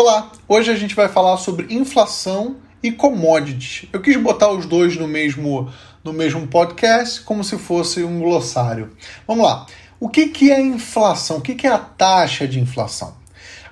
[0.00, 3.88] Olá, hoje a gente vai falar sobre inflação e commodities.
[3.92, 5.68] Eu quis botar os dois no mesmo,
[6.04, 8.92] no mesmo podcast, como se fosse um glossário.
[9.26, 9.66] Vamos lá.
[9.98, 11.38] O que, que é inflação?
[11.38, 13.16] O que, que é a taxa de inflação?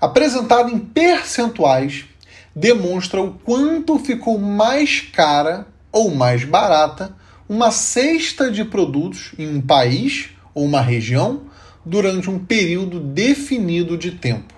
[0.00, 2.06] Apresentada em percentuais,
[2.56, 7.14] demonstra o quanto ficou mais cara ou mais barata
[7.48, 11.42] uma cesta de produtos em um país ou uma região
[11.84, 14.55] durante um período definido de tempo.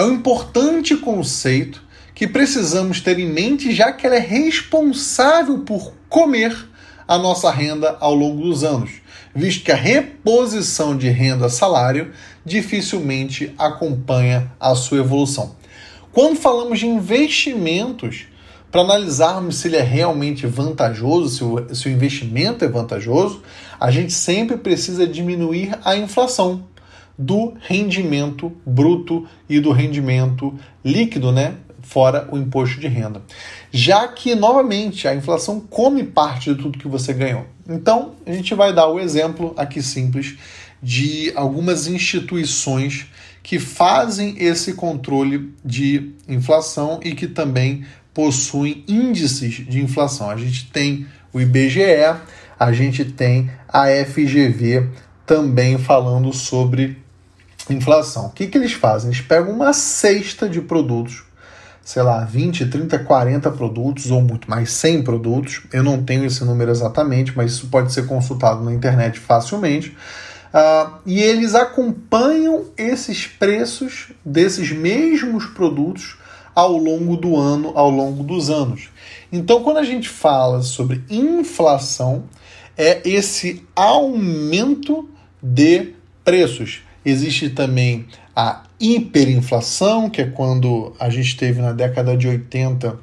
[0.00, 1.82] É um importante conceito
[2.14, 6.56] que precisamos ter em mente, já que ela é responsável por comer
[7.06, 8.92] a nossa renda ao longo dos anos,
[9.34, 12.12] visto que a reposição de renda-salário
[12.46, 15.54] dificilmente acompanha a sua evolução.
[16.12, 18.24] Quando falamos de investimentos,
[18.72, 23.42] para analisarmos se ele é realmente vantajoso, se o, se o investimento é vantajoso,
[23.78, 26.69] a gente sempre precisa diminuir a inflação
[27.20, 31.56] do rendimento bruto e do rendimento líquido, né?
[31.82, 33.22] Fora o imposto de renda.
[33.70, 37.44] Já que, novamente, a inflação come parte de tudo que você ganhou.
[37.68, 40.38] Então, a gente vai dar o exemplo aqui simples
[40.82, 43.06] de algumas instituições
[43.42, 47.84] que fazem esse controle de inflação e que também
[48.14, 50.30] possuem índices de inflação.
[50.30, 52.16] A gente tem o IBGE,
[52.58, 54.88] a gente tem a FGV
[55.26, 56.98] também falando sobre
[57.68, 58.26] inflação.
[58.26, 59.10] O que, que eles fazem?
[59.10, 61.22] Eles pegam uma cesta de produtos,
[61.84, 65.62] sei lá, 20, 30, 40 produtos ou muito mais, 100 produtos.
[65.72, 69.96] Eu não tenho esse número exatamente, mas isso pode ser consultado na internet facilmente.
[70.52, 76.16] Uh, e eles acompanham esses preços desses mesmos produtos
[76.54, 78.88] ao longo do ano, ao longo dos anos.
[79.30, 82.24] Então, quando a gente fala sobre inflação,
[82.76, 85.08] é esse aumento
[85.40, 85.94] de
[86.24, 86.82] preços.
[87.04, 92.98] Existe também a hiperinflação, que é quando a gente teve na década de 80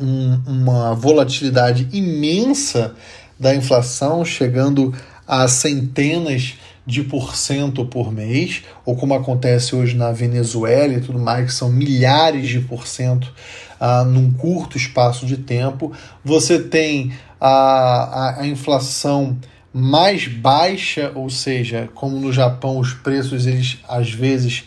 [0.00, 2.94] um, uma volatilidade imensa
[3.38, 4.94] da inflação, chegando
[5.26, 6.54] a centenas
[6.86, 11.70] de porcento por mês, ou como acontece hoje na Venezuela e tudo mais, que são
[11.70, 13.32] milhares de porcento
[13.78, 15.92] uh, num curto espaço de tempo.
[16.24, 19.36] Você tem a, a, a inflação
[19.78, 24.64] mais baixa, ou seja, como no Japão os preços eles às vezes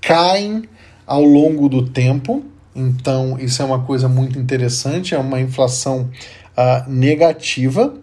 [0.00, 0.64] caem
[1.06, 2.44] ao longo do tempo.
[2.74, 6.10] Então isso é uma coisa muito interessante, é uma inflação
[6.56, 7.94] uh, negativa.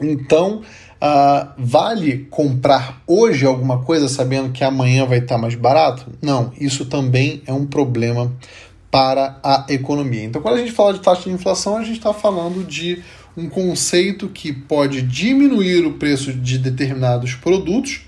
[0.00, 0.62] Então
[0.96, 6.10] Uh, vale comprar hoje alguma coisa sabendo que amanhã vai estar mais barato?
[6.22, 8.32] Não, isso também é um problema
[8.90, 10.24] para a economia.
[10.24, 13.02] Então, quando a gente fala de taxa de inflação, a gente está falando de
[13.36, 18.00] um conceito que pode diminuir o preço de determinados produtos,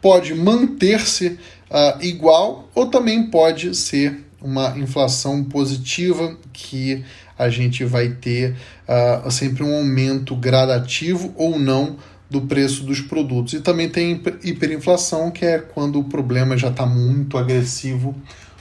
[0.00, 1.38] pode manter-se
[1.70, 7.04] uh, igual ou também pode ser uma inflação positiva que
[7.36, 8.54] a gente vai ter
[8.88, 11.96] uh, sempre um aumento gradativo ou não
[12.30, 13.54] do preço dos produtos.
[13.54, 18.14] E também tem hiperinflação, que é quando o problema já está muito agressivo,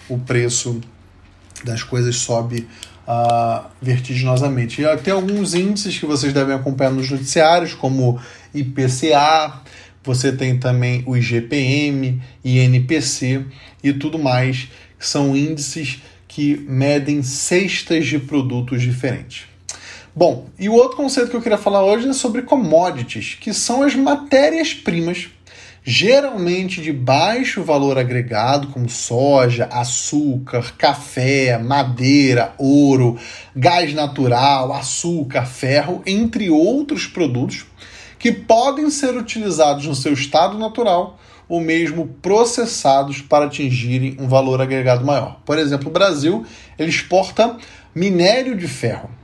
[0.07, 0.79] o preço
[1.63, 2.67] das coisas sobe
[3.07, 4.81] uh, vertiginosamente.
[4.81, 8.19] E tem alguns índices que vocês devem acompanhar nos noticiários, como
[8.53, 9.61] IPCA,
[10.03, 13.45] você tem também o IGPM, INPC
[13.83, 19.45] e tudo mais, que são índices que medem cestas de produtos diferentes.
[20.17, 23.83] Bom, e o outro conceito que eu queria falar hoje é sobre commodities, que são
[23.83, 25.29] as matérias-primas,
[25.83, 33.19] geralmente de baixo valor agregado, como soja, açúcar, café, madeira, ouro,
[33.55, 37.67] gás natural, açúcar, ferro, entre outros produtos
[38.17, 44.59] que podem ser utilizados no seu estado natural ou mesmo processados para atingirem um valor
[44.63, 45.39] agregado maior.
[45.45, 46.43] Por exemplo, o Brasil
[46.75, 47.55] ele exporta
[47.93, 49.15] minério de ferro.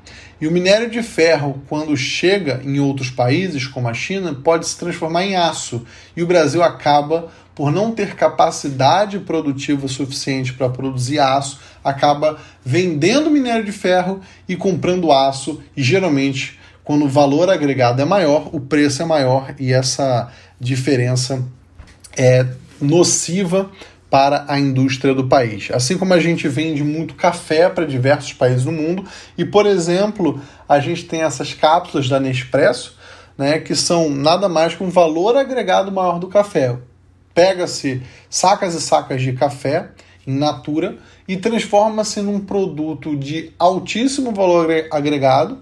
[0.44, 4.78] E o minério de ferro, quando chega em outros países, como a China, pode se
[4.78, 5.86] transformar em aço.
[6.18, 13.32] E o Brasil acaba, por não ter capacidade produtiva suficiente para produzir aço, acaba vendendo
[13.32, 15.64] minério de ferro e comprando aço.
[15.78, 20.30] E geralmente, quando o valor agregado é maior, o preço é maior e essa
[20.60, 21.42] diferença
[22.18, 22.46] é
[22.82, 23.72] nociva
[24.14, 25.72] para a indústria do país.
[25.74, 29.04] Assim como a gente vende muito café para diversos países do mundo,
[29.36, 30.40] e por exemplo,
[30.70, 32.96] a gente tem essas cápsulas da Nespresso,
[33.36, 36.78] né, que são nada mais que um valor agregado maior do café.
[37.34, 39.90] Pega-se sacas e sacas de café
[40.28, 40.96] em natura
[41.28, 45.58] e transforma-se num produto de altíssimo valor agregado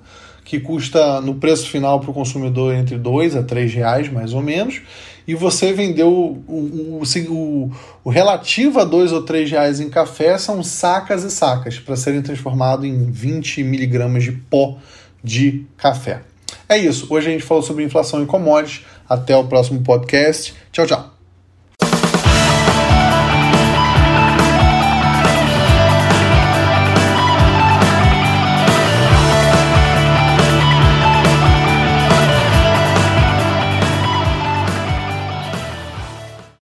[0.51, 4.41] que custa no preço final para o consumidor entre 2 a 3 reais, mais ou
[4.41, 4.81] menos,
[5.25, 7.71] e você vendeu o, o, o,
[8.03, 12.21] o relativo a 2 ou 3 reais em café são sacas e sacas para serem
[12.21, 14.77] transformados em 20 miligramas de pó
[15.23, 16.19] de café.
[16.67, 17.07] É isso.
[17.09, 18.85] Hoje a gente falou sobre inflação e commodities.
[19.07, 20.53] Até o próximo podcast.
[20.73, 21.20] Tchau, tchau.